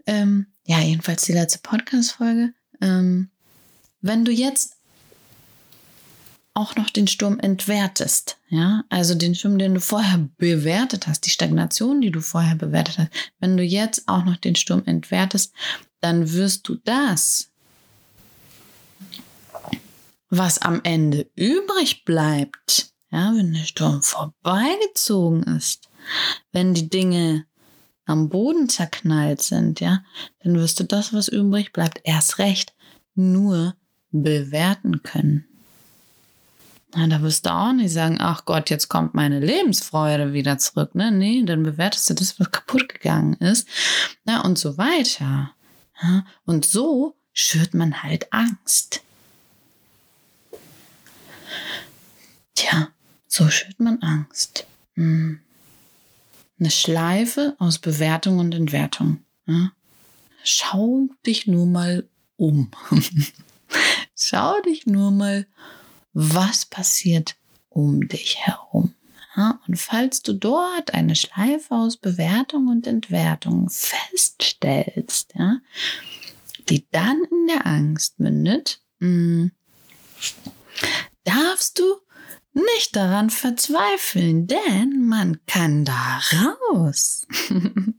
Ähm, 0.07 0.47
ja, 0.64 0.81
jedenfalls 0.81 1.25
die 1.25 1.33
letzte 1.33 1.59
Podcast-Folge. 1.59 2.52
Ähm, 2.81 3.31
wenn 4.00 4.25
du 4.25 4.33
jetzt 4.33 4.78
auch 6.59 6.75
noch 6.75 6.90
den 6.90 7.07
Sturm 7.07 7.38
entwertest. 7.38 8.37
Ja, 8.49 8.83
also 8.88 9.14
den 9.14 9.37
Sturm, 9.37 9.59
den 9.59 9.75
du 9.75 9.81
vorher 9.81 10.28
bewertet 10.38 11.07
hast, 11.07 11.25
die 11.25 11.31
Stagnation, 11.31 12.00
die 12.00 12.11
du 12.11 12.21
vorher 12.21 12.57
bewertet 12.57 12.99
hast. 12.99 13.11
Wenn 13.38 13.57
du 13.57 13.62
jetzt 13.62 14.09
auch 14.09 14.25
noch 14.25 14.37
den 14.37 14.57
Sturm 14.57 14.83
entwertest, 14.85 15.52
dann 16.00 16.33
wirst 16.33 16.67
du 16.67 16.75
das, 16.75 17.50
was 20.31 20.61
am 20.61 20.81
Ende 20.83 21.31
übrig 21.37 22.05
bleibt, 22.05 22.93
ja, 23.11 23.33
wenn 23.35 23.53
der 23.53 23.65
Sturm 23.65 24.03
vorbeigezogen 24.03 25.43
ist, 25.57 25.88
wenn 26.53 26.75
die 26.75 26.88
Dinge 26.88 27.47
am 28.05 28.29
Boden 28.29 28.69
zerknallt 28.69 29.43
sind, 29.43 29.81
ja, 29.81 30.03
dann 30.43 30.55
wirst 30.55 30.81
du 30.81 30.85
das, 30.85 31.12
was 31.12 31.29
übrig 31.29 31.73
bleibt, 31.73 32.00
erst 32.05 32.38
recht 32.38 32.75
nur 33.15 33.75
bewerten 34.11 35.03
können. 35.03 35.45
Na, 36.95 37.07
da 37.07 37.21
wirst 37.21 37.45
du 37.45 37.53
auch 37.53 37.73
nicht 37.73 37.93
sagen, 37.93 38.17
ach 38.19 38.47
Gott, 38.47 38.71
jetzt 38.71 38.88
kommt 38.88 39.15
meine 39.15 39.41
Lebensfreude 39.41 40.33
wieder 40.33 40.57
zurück. 40.57 40.95
Ne? 40.95 41.11
Nee, 41.11 41.43
dann 41.45 41.62
bewertest 41.62 42.09
du 42.09 42.15
das, 42.15 42.41
was 42.41 42.50
kaputt 42.50 42.88
gegangen 42.88 43.35
ist. 43.35 43.69
Na, 44.25 44.41
und 44.43 44.59
so 44.59 44.79
weiter. 44.79 45.53
Ja, 46.03 46.25
und 46.47 46.65
so 46.65 47.15
schürt 47.33 47.75
man 47.75 48.03
halt 48.03 48.33
Angst. 48.33 49.03
Tja, 52.55 52.88
so 53.29 53.49
schürt 53.51 53.79
man 53.79 54.03
Angst. 54.03 54.67
Hm. 54.95 55.41
Eine 56.59 56.71
Schleife 56.71 57.55
aus 57.59 57.79
Bewertung 57.79 58.39
und 58.39 58.55
Entwertung. 58.55 59.21
Ja? 59.47 59.71
Schau 60.43 61.09
dich 61.25 61.47
nur 61.47 61.67
mal 61.67 62.09
um. 62.37 62.71
Schau 64.17 64.61
dich 64.63 64.87
nur 64.87 65.11
mal 65.11 65.47
was 66.13 66.67
passiert 66.67 67.37
um 67.69 68.09
dich 68.09 68.39
herum. 68.39 68.95
Ja, 69.37 69.61
und 69.69 69.77
falls 69.77 70.23
du 70.23 70.33
dort 70.33 70.95
eine 70.95 71.15
Schleife 71.15 71.75
aus 71.75 71.97
Bewertung 71.97 72.67
und 72.67 72.89
Entwertung 72.89 73.71
feststellst, 73.71 75.35
ja, 75.39 75.59
die 76.69 76.89
dann 76.91 77.23
in 77.31 77.47
der 77.47 77.67
Angst 77.67 78.19
mündet, 78.19 78.81
mh, 78.99 79.09
mm, 79.09 79.53
darfst 81.23 81.79
du 81.79 81.85
nicht 82.59 82.97
daran 82.97 83.31
verzweifeln, 83.31 84.47
denn 84.47 85.07
man 85.07 85.38
kann 85.47 85.85
da 85.85 86.21
raus. 86.73 87.27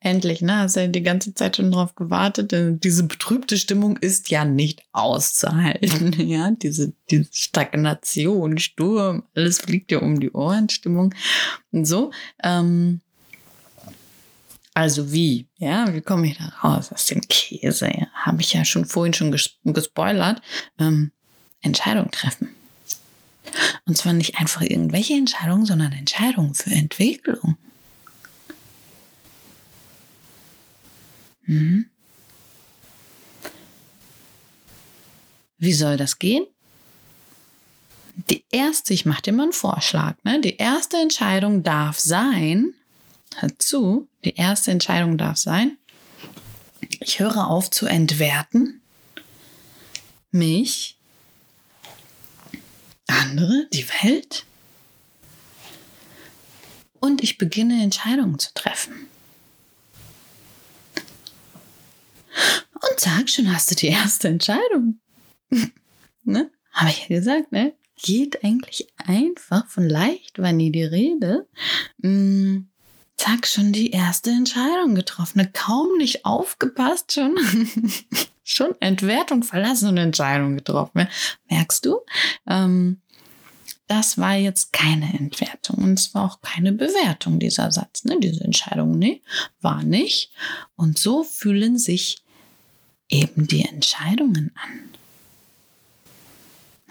Endlich, 0.00 0.42
ne? 0.42 0.58
Hast 0.58 0.76
ja 0.76 0.86
die 0.86 1.02
ganze 1.02 1.34
Zeit 1.34 1.56
schon 1.56 1.72
drauf 1.72 1.94
gewartet. 1.94 2.52
Diese 2.84 3.04
betrübte 3.04 3.56
Stimmung 3.56 3.96
ist 3.96 4.30
ja 4.30 4.44
nicht 4.44 4.82
auszuhalten. 4.92 6.12
Ja, 6.32 6.50
diese, 6.50 6.92
diese 7.10 7.28
Stagnation, 7.32 8.58
Sturm, 8.58 9.24
alles 9.34 9.60
fliegt 9.60 9.90
ja 9.90 9.98
um 9.98 10.20
die 10.20 10.30
Ohren, 10.32 10.68
Stimmung 10.68 11.14
und 11.70 11.84
so. 11.84 12.10
Ähm, 12.42 13.00
also 14.74 15.12
wie? 15.12 15.46
Ja, 15.58 15.92
wie 15.92 16.00
komme 16.00 16.28
ich 16.28 16.38
da 16.38 16.48
raus 16.62 16.92
aus 16.92 17.06
dem 17.06 17.20
Käse? 17.22 17.86
Ja, 17.88 18.06
Habe 18.14 18.40
ich 18.40 18.52
ja 18.54 18.64
schon 18.64 18.84
vorhin 18.84 19.12
schon 19.12 19.32
ges 19.32 19.58
gespoilert. 19.64 20.40
Ähm, 20.78 21.12
Entscheidung 21.60 22.10
treffen. 22.10 22.48
Und 23.86 23.96
zwar 23.96 24.12
nicht 24.12 24.38
einfach 24.38 24.62
irgendwelche 24.62 25.14
Entscheidungen, 25.14 25.66
sondern 25.66 25.92
Entscheidungen 25.92 26.54
für 26.54 26.70
Entwicklung. 26.70 27.56
Mhm. 31.44 31.86
Wie 35.58 35.72
soll 35.72 35.96
das 35.96 36.18
gehen? 36.18 36.46
Die 38.30 38.44
erste, 38.50 38.92
ich 38.92 39.06
mache 39.06 39.22
dir 39.22 39.32
mal 39.32 39.44
einen 39.44 39.52
Vorschlag, 39.52 40.16
ne? 40.24 40.40
Die 40.40 40.56
erste 40.56 40.96
Entscheidung 40.98 41.62
darf 41.62 41.98
sein, 41.98 42.74
hör 43.36 43.58
zu, 43.58 44.08
die 44.24 44.34
erste 44.34 44.70
Entscheidung 44.70 45.18
darf 45.18 45.38
sein, 45.38 45.78
ich 47.00 47.20
höre 47.20 47.48
auf 47.48 47.70
zu 47.70 47.86
entwerten, 47.86 48.80
mich, 50.30 50.98
andere, 53.12 53.68
die 53.72 53.86
Welt, 54.02 54.44
und 57.02 57.22
ich 57.22 57.36
beginne 57.36 57.82
Entscheidungen 57.82 58.38
zu 58.38 58.54
treffen. 58.54 59.08
Und 62.74 63.00
sag 63.00 63.28
schon, 63.28 63.52
hast 63.52 63.70
du 63.70 63.74
die 63.74 63.88
erste 63.88 64.28
Entscheidung. 64.28 65.00
ne? 66.22 66.50
Habe 66.72 66.90
ich 66.90 67.08
ja 67.08 67.18
gesagt, 67.18 67.52
ne? 67.52 67.74
Geht 68.00 68.42
eigentlich 68.44 68.88
einfach 68.96 69.66
von 69.68 69.88
leicht 69.88 70.38
war 70.38 70.52
nie 70.52 70.72
die 70.72 70.84
Rede. 70.84 71.46
Mm, 71.98 72.68
zack, 73.16 73.46
schon 73.46 73.72
die 73.72 73.90
erste 73.90 74.30
Entscheidung 74.30 74.94
getroffen. 74.94 75.52
Kaum 75.52 75.98
nicht 75.98 76.24
aufgepasst, 76.24 77.12
schon, 77.12 77.36
schon 78.44 78.74
Entwertung 78.80 79.42
verlassen 79.42 79.88
und 79.88 79.98
Entscheidung 79.98 80.56
getroffen. 80.56 81.08
Merkst 81.48 81.84
du? 81.84 81.98
Ähm, 82.48 83.01
das 83.86 84.18
war 84.18 84.34
jetzt 84.34 84.72
keine 84.72 85.12
Entwertung 85.12 85.84
und 85.84 85.98
es 85.98 86.14
war 86.14 86.24
auch 86.24 86.40
keine 86.40 86.72
Bewertung 86.72 87.38
dieser 87.38 87.70
Satz. 87.72 88.04
Ne? 88.04 88.18
Diese 88.20 88.44
Entscheidung, 88.44 88.98
nee, 88.98 89.22
war 89.60 89.82
nicht. 89.82 90.30
Und 90.76 90.98
so 90.98 91.24
fühlen 91.24 91.78
sich 91.78 92.22
eben 93.08 93.46
die 93.46 93.64
Entscheidungen 93.64 94.52
an. 94.54 94.90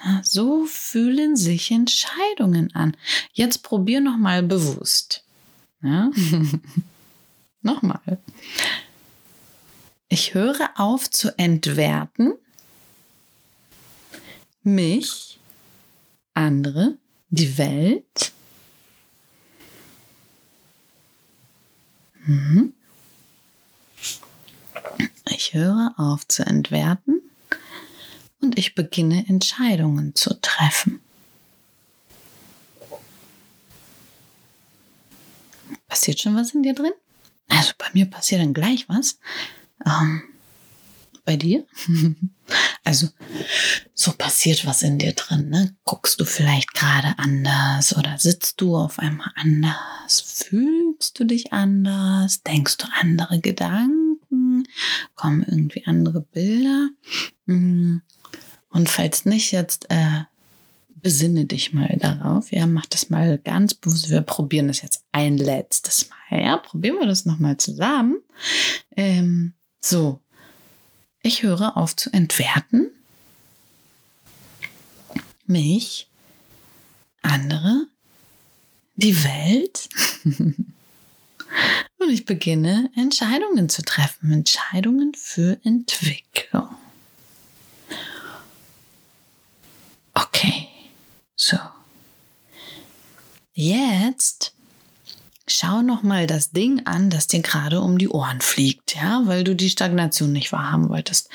Na, 0.04 0.22
so 0.24 0.66
fühlen 0.66 1.36
sich 1.36 1.72
Entscheidungen 1.72 2.74
an. 2.76 2.96
Jetzt 3.34 3.64
probier 3.64 4.02
noch 4.02 4.18
mal 4.18 4.44
bewusst. 4.44 5.24
Ja? 5.84 6.12
Nochmal. 7.64 8.20
Ich 10.10 10.36
höre 10.36 10.70
auf 10.76 11.10
zu 11.10 11.36
entwerten, 11.40 12.36
mich, 14.62 15.40
andere, 16.42 16.98
die 17.30 17.58
Welt. 17.58 18.32
Mhm. 22.26 22.74
Ich 25.30 25.54
höre 25.54 25.94
auf 25.98 26.28
zu 26.28 26.46
entwerten 26.46 27.22
und 28.42 28.58
ich 28.58 28.76
beginne 28.76 29.26
Entscheidungen 29.28 30.16
zu 30.16 30.40
treffen. 30.42 31.02
Passiert 35.88 36.20
schon 36.20 36.36
was 36.36 36.52
in 36.52 36.64
dir 36.64 36.74
drin? 36.74 36.94
Also 37.48 37.74
bei 37.78 37.88
mir 37.94 38.06
passiert 38.06 38.42
dann 38.42 38.54
gleich 38.54 38.88
was. 38.88 39.20
Ähm, 39.86 40.24
bei 41.26 41.36
dir? 41.36 41.66
also 42.84 43.10
so 44.02 44.12
passiert 44.14 44.66
was 44.66 44.82
in 44.82 44.98
dir 44.98 45.14
drin. 45.14 45.50
Ne? 45.50 45.76
Guckst 45.86 46.20
du 46.20 46.26
vielleicht 46.26 46.74
gerade 46.74 47.14
anders 47.18 47.96
oder 47.96 48.18
sitzt 48.18 48.60
du 48.60 48.76
auf 48.76 49.00
einmal 49.00 49.32
anders? 49.36 50.22
Fühlst 50.22 51.20
du 51.20 51.24
dich 51.24 51.54
anders? 51.54 52.42
Denkst 52.44 52.78
du 52.78 52.88
andere 53.00 53.40
Gedanken? 53.40 54.68
Kommen 55.16 55.44
irgendwie 55.48 55.86
andere 55.86 56.22
Bilder? 56.22 56.90
Hm. 57.48 58.02
Und 58.70 58.90
falls 58.90 59.26
nicht, 59.26 59.52
jetzt 59.52 59.88
äh, 59.90 60.24
besinne 61.02 61.46
dich 61.46 61.74
mal 61.74 61.96
darauf. 62.00 62.52
Ja, 62.52 62.66
mach 62.66 62.86
das 62.86 63.10
mal 63.10 63.38
ganz 63.38 63.74
bewusst. 63.74 64.10
Wir 64.10 64.22
probieren 64.22 64.68
das 64.68 64.82
jetzt 64.82 65.04
ein 65.12 65.38
letztes 65.38 66.10
Mal. 66.10 66.42
Ja, 66.42 66.58
probieren 66.58 66.98
wir 67.00 67.08
das 67.08 67.26
nochmal 67.26 67.58
zusammen. 67.58 68.22
Ähm, 68.96 69.54
so, 69.80 70.22
ich 71.22 71.44
höre 71.44 71.78
auf 71.78 71.96
zu 71.96 72.12
entwerten. 72.14 72.92
Mich, 75.52 76.08
andere, 77.22 77.88
die 78.96 79.24
Welt. 79.24 79.90
Und 81.98 82.10
ich 82.10 82.26
beginne 82.26 82.90
Entscheidungen 82.96 83.68
zu 83.68 83.82
treffen. 83.82 84.32
Entscheidungen 84.32 85.14
für 85.14 85.60
Entwicklung. 85.64 86.70
Okay, 90.14 90.70
so. 91.36 91.58
Jetzt 93.54 94.54
schau 95.48 95.82
noch 95.82 96.02
mal 96.02 96.28
das 96.28 96.52
Ding 96.52 96.86
an, 96.86 97.10
das 97.10 97.28
dir 97.28 97.42
gerade 97.42 97.82
um 97.82 97.98
die 97.98 98.08
Ohren 98.08 98.40
fliegt, 98.40 98.96
ja, 98.96 99.22
weil 99.26 99.44
du 99.44 99.56
die 99.56 99.70
Stagnation 99.70 100.32
nicht 100.32 100.52
wahrhaben 100.54 100.88
wolltest. 100.88 101.30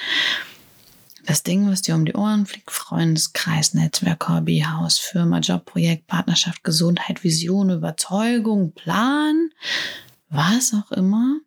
Das 1.27 1.43
Ding, 1.43 1.69
was 1.69 1.83
dir 1.83 1.97
um 1.97 2.05
die 2.05 2.15
Ohren 2.15 2.47
fliegt, 2.47 2.71
Freundeskreis, 2.71 3.75
Netzwerk, 3.75 4.29
Hobby, 4.29 4.65
Haus, 4.67 4.99
Firma, 4.99 5.41
Jobprojekt, 5.41 6.07
Partnerschaft, 6.07 6.63
Gesundheit, 6.63 7.25
Vision, 7.25 7.71
Überzeugung, 7.71 8.73
Plan, 8.73 9.51
was 10.29 10.73
auch 10.73 10.93
immer. 10.93 11.41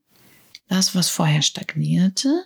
Das, 0.67 0.95
was 0.95 1.07
vorher 1.07 1.41
stagnierte, 1.41 2.43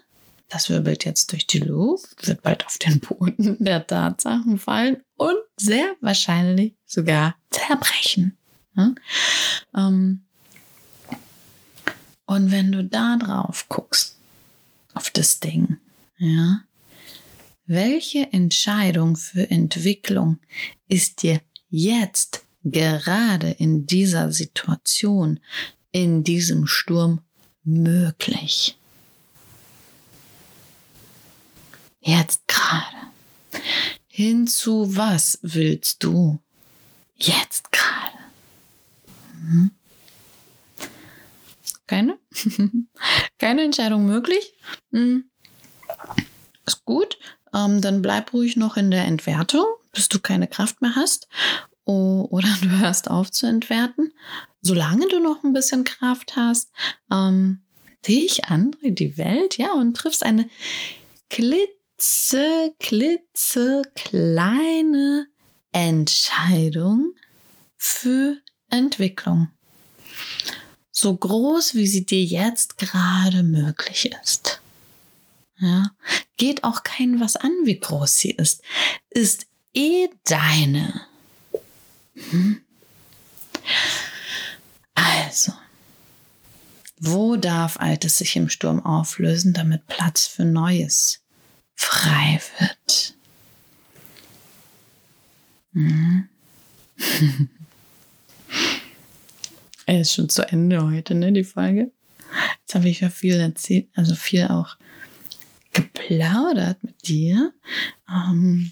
das 0.47 0.69
wirbelt 0.69 1.05
jetzt 1.05 1.31
durch 1.31 1.47
die 1.47 1.59
Luft, 1.59 2.27
wird 2.27 2.43
bald 2.43 2.67
auf 2.67 2.77
den 2.77 2.99
Boden 2.99 3.57
der 3.59 3.85
Tatsachen 3.85 4.59
fallen 4.59 5.01
und 5.17 5.37
sehr 5.57 5.95
wahrscheinlich 6.01 6.75
sogar 6.85 7.35
zerbrechen. 7.49 8.37
Ja? 8.75 8.93
Ähm, 9.75 10.23
und 12.27 12.51
wenn 12.51 12.71
du 12.71 12.83
da 12.83 13.17
drauf 13.17 13.65
guckst, 13.69 14.17
auf 14.93 15.09
das 15.09 15.39
Ding, 15.39 15.77
ja, 16.19 16.61
welche 17.65 18.31
Entscheidung 18.33 19.15
für 19.15 19.49
Entwicklung 19.49 20.39
ist 20.87 21.23
dir 21.23 21.41
jetzt 21.69 22.45
gerade 22.63 23.51
in 23.51 23.85
dieser 23.85 24.31
Situation, 24.31 25.39
in 25.91 26.23
diesem 26.23 26.67
Sturm 26.67 27.21
möglich? 27.63 28.77
Jetzt 32.01 32.47
gerade. 32.47 32.97
Hinzu 34.07 34.95
was 34.95 35.39
willst 35.41 36.03
du 36.03 36.39
jetzt 37.15 37.71
gerade? 37.71 38.17
Hm? 39.39 39.71
Keine? 41.87 42.17
Keine 43.37 43.63
Entscheidung 43.63 44.05
möglich? 44.05 44.53
Hm. 44.91 45.25
Ist 46.65 46.85
gut. 46.85 47.17
Ähm, 47.53 47.81
dann 47.81 48.01
bleib 48.01 48.33
ruhig 48.33 48.55
noch 48.55 48.77
in 48.77 48.91
der 48.91 49.05
Entwertung, 49.05 49.65
bis 49.91 50.09
du 50.09 50.19
keine 50.19 50.47
Kraft 50.47 50.81
mehr 50.81 50.95
hast. 50.95 51.27
Oder 51.85 52.47
du 52.61 52.69
hörst 52.79 53.09
auf 53.09 53.31
zu 53.31 53.45
entwerten. 53.47 54.13
Solange 54.61 55.07
du 55.07 55.19
noch 55.19 55.43
ein 55.43 55.53
bisschen 55.53 55.83
Kraft 55.83 56.35
hast, 56.35 56.71
ähm, 57.11 57.61
dich, 58.07 58.45
andere, 58.45 58.91
die 58.91 59.17
Welt, 59.17 59.57
ja, 59.57 59.73
und 59.73 59.95
triffst 59.95 60.23
eine 60.23 60.49
klitze, 61.29 62.73
klitze 62.79 63.81
kleine 63.95 65.27
Entscheidung 65.71 67.13
für 67.77 68.37
Entwicklung. 68.69 69.49
So 70.91 71.15
groß, 71.15 71.75
wie 71.75 71.87
sie 71.87 72.05
dir 72.05 72.23
jetzt 72.23 72.77
gerade 72.77 73.43
möglich 73.43 74.11
ist. 74.21 74.61
Ja, 75.59 75.91
geht 76.43 76.65
auch 76.65 76.83
kein 76.83 77.21
was 77.21 77.37
an, 77.37 77.51
wie 77.63 77.79
groß 77.79 78.17
sie 78.17 78.31
ist. 78.31 78.63
Ist 79.09 79.47
eh 79.73 80.09
deine. 80.25 81.07
Hm? 82.31 82.59
Also, 84.93 85.53
wo 86.99 87.37
darf 87.37 87.77
Altes 87.77 88.17
sich 88.17 88.35
im 88.35 88.49
Sturm 88.49 88.85
auflösen, 88.85 89.53
damit 89.53 89.87
Platz 89.87 90.27
für 90.27 90.43
Neues 90.43 91.21
frei 91.75 92.41
wird? 92.59 93.15
Hm? 95.71 96.27
Er 99.85 99.99
ist 99.99 100.13
schon 100.13 100.29
zu 100.29 100.43
Ende 100.43 100.81
heute, 100.81 101.13
ne, 101.13 101.33
die 101.33 101.43
Folge. 101.43 101.91
Jetzt 102.61 102.73
habe 102.73 102.87
ich 102.87 103.01
ja 103.01 103.09
viel 103.09 103.37
erzählt, 103.37 103.89
also 103.95 104.15
viel 104.15 104.47
auch 104.47 104.77
geplaudert 105.73 106.83
mit 106.83 107.07
dir. 107.07 107.53
Ähm, 108.09 108.71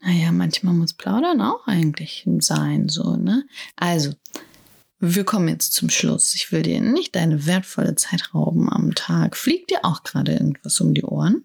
naja, 0.00 0.32
manchmal 0.32 0.74
muss 0.74 0.92
Plaudern 0.92 1.40
auch 1.40 1.66
eigentlich 1.66 2.26
sein, 2.38 2.88
so, 2.88 3.16
ne? 3.16 3.46
Also, 3.76 4.14
wir 4.98 5.24
kommen 5.24 5.48
jetzt 5.48 5.72
zum 5.72 5.88
Schluss. 5.88 6.34
Ich 6.34 6.52
will 6.52 6.62
dir 6.62 6.80
nicht 6.80 7.16
deine 7.16 7.46
wertvolle 7.46 7.94
Zeit 7.96 8.34
rauben 8.34 8.70
am 8.70 8.94
Tag. 8.94 9.36
Fliegt 9.36 9.70
dir 9.70 9.84
auch 9.84 10.02
gerade 10.02 10.32
irgendwas 10.32 10.80
um 10.80 10.92
die 10.92 11.04
Ohren? 11.04 11.44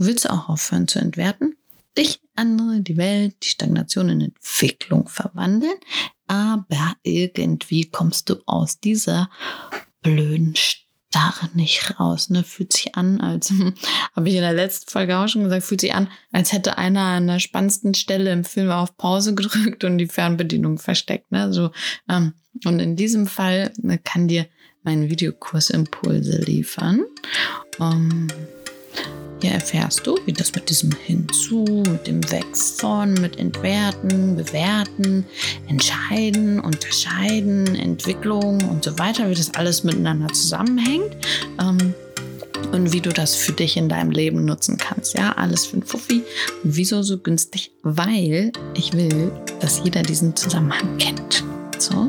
willst 0.00 0.24
du 0.24 0.32
auch 0.32 0.48
aufhören 0.48 0.88
zu 0.88 0.98
entwerten, 0.98 1.56
dich, 1.96 2.20
andere, 2.34 2.80
die 2.80 2.96
Welt, 2.96 3.36
die 3.42 3.48
Stagnation 3.48 4.08
in 4.08 4.20
Entwicklung 4.22 5.08
verwandeln, 5.08 5.78
aber 6.26 6.96
irgendwie 7.02 7.90
kommst 7.90 8.30
du 8.30 8.36
aus 8.46 8.80
dieser 8.80 9.30
blöden 10.02 10.56
Starre 11.10 11.48
nicht 11.54 11.98
raus. 11.98 12.30
Ne? 12.30 12.44
Fühlt 12.44 12.72
sich 12.72 12.94
an, 12.94 13.20
als, 13.20 13.52
habe 14.16 14.28
ich 14.28 14.36
in 14.36 14.42
der 14.42 14.52
letzten 14.52 14.90
Folge 14.90 15.18
auch 15.18 15.28
schon 15.28 15.42
gesagt, 15.42 15.64
fühlt 15.64 15.80
sich 15.80 15.92
an, 15.92 16.08
als 16.30 16.52
hätte 16.52 16.78
einer 16.78 17.00
an 17.00 17.26
der 17.26 17.40
spannendsten 17.40 17.94
Stelle 17.94 18.32
im 18.32 18.44
Film 18.44 18.70
auf 18.70 18.96
Pause 18.96 19.34
gedrückt 19.36 19.82
und 19.84 19.98
die 19.98 20.06
Fernbedienung 20.06 20.78
versteckt. 20.78 21.32
Ne? 21.32 21.52
So, 21.52 21.72
ähm, 22.08 22.34
und 22.64 22.78
in 22.78 22.94
diesem 22.94 23.26
Fall 23.26 23.72
ne, 23.82 23.98
kann 23.98 24.28
dir 24.28 24.46
mein 24.82 25.10
Videokurs 25.10 25.70
Impulse 25.70 26.38
liefern. 26.42 27.04
Ähm, 27.80 28.28
hier 29.40 29.52
erfährst 29.52 30.06
du, 30.06 30.16
wie 30.26 30.32
das 30.32 30.54
mit 30.54 30.68
diesem 30.68 30.90
Hinzu, 31.04 31.84
mit 31.90 32.06
dem 32.06 32.20
von, 32.78 33.14
mit 33.14 33.38
Entwerten, 33.38 34.36
Bewerten, 34.36 35.24
Entscheiden, 35.68 36.60
Unterscheiden, 36.60 37.74
Entwicklung 37.74 38.62
und 38.68 38.84
so 38.84 38.98
weiter, 38.98 39.28
wie 39.30 39.34
das 39.34 39.54
alles 39.54 39.84
miteinander 39.84 40.28
zusammenhängt. 40.32 41.16
Ähm, 41.60 41.94
und 42.72 42.92
wie 42.92 43.00
du 43.00 43.10
das 43.10 43.34
für 43.34 43.52
dich 43.52 43.76
in 43.76 43.88
deinem 43.88 44.10
Leben 44.10 44.44
nutzen 44.44 44.76
kannst. 44.76 45.14
Ja, 45.14 45.32
alles 45.32 45.66
für 45.66 45.78
ein 45.78 45.82
Fuffi. 45.82 46.22
Wieso 46.62 47.02
so 47.02 47.18
günstig? 47.18 47.72
Weil 47.82 48.52
ich 48.74 48.92
will, 48.92 49.32
dass 49.60 49.80
jeder 49.82 50.02
diesen 50.02 50.36
Zusammenhang 50.36 50.98
kennt. 50.98 51.42
So. 51.78 52.08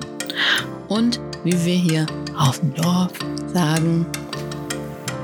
Und 0.88 1.20
wie 1.44 1.66
wir 1.66 1.76
hier 1.76 2.06
auf 2.38 2.60
dem 2.60 2.74
Dorf 2.76 3.14
sagen, 3.54 4.06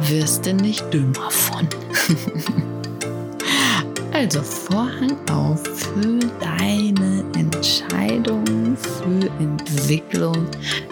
wirst 0.08 0.46
du 0.46 0.54
nicht 0.54 0.92
dümmer 0.94 1.30
von. 1.30 1.68
also 4.14 4.42
Vorhang 4.42 5.18
auf 5.30 5.62
für 5.64 6.20
deine 6.40 7.24
Entscheidung, 7.36 8.78
für 8.78 9.30
Entwicklung, 9.40 10.48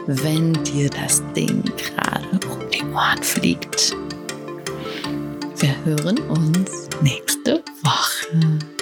wenn 0.08 0.54
dir 0.63 0.89
das 0.89 1.23
Ding 1.36 1.63
gerade 1.78 2.39
um 2.47 2.60
die 2.71 2.84
Ohren 2.93 3.23
fliegt. 3.23 3.95
Wir 5.58 5.75
hören 5.86 6.19
uns 6.30 6.89
nächste 7.01 7.63
Woche. 7.84 8.74